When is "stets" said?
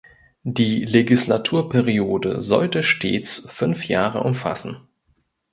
2.81-3.37